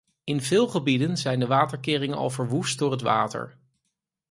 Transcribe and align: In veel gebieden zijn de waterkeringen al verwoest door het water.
In 0.23 0.41
veel 0.41 0.67
gebieden 0.67 1.17
zijn 1.17 1.39
de 1.39 1.47
waterkeringen 1.47 2.17
al 2.17 2.29
verwoest 2.29 2.79
door 2.79 2.91
het 2.91 3.01
water. 3.01 3.57